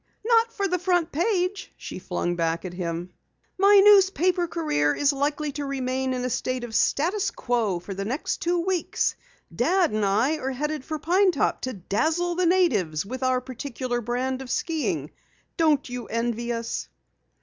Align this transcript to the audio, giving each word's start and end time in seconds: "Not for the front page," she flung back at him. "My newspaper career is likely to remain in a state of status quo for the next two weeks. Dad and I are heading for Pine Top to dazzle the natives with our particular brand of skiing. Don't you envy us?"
"Not 0.25 0.51
for 0.51 0.67
the 0.67 0.79
front 0.79 1.11
page," 1.11 1.71
she 1.77 1.99
flung 1.99 2.35
back 2.35 2.65
at 2.65 2.73
him. 2.73 3.13
"My 3.59 3.79
newspaper 3.85 4.47
career 4.47 4.95
is 4.95 5.13
likely 5.13 5.51
to 5.51 5.65
remain 5.65 6.15
in 6.15 6.25
a 6.25 6.29
state 6.31 6.63
of 6.63 6.73
status 6.73 7.29
quo 7.29 7.77
for 7.77 7.93
the 7.93 8.03
next 8.03 8.37
two 8.37 8.61
weeks. 8.65 9.15
Dad 9.55 9.91
and 9.91 10.03
I 10.03 10.39
are 10.39 10.49
heading 10.53 10.81
for 10.81 10.97
Pine 10.97 11.29
Top 11.29 11.61
to 11.61 11.73
dazzle 11.73 12.33
the 12.33 12.47
natives 12.47 13.05
with 13.05 13.21
our 13.21 13.41
particular 13.41 14.01
brand 14.01 14.41
of 14.41 14.49
skiing. 14.49 15.11
Don't 15.55 15.87
you 15.87 16.07
envy 16.07 16.51
us?" 16.51 16.87